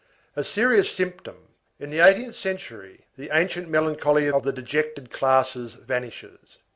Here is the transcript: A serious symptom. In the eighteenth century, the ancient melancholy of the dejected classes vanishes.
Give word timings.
A 0.35 0.43
serious 0.43 0.89
symptom. 0.89 1.49
In 1.77 1.91
the 1.91 1.99
eighteenth 1.99 2.33
century, 2.33 3.05
the 3.17 3.29
ancient 3.31 3.69
melancholy 3.69 4.31
of 4.31 4.41
the 4.41 4.51
dejected 4.51 5.11
classes 5.11 5.75
vanishes. 5.75 6.57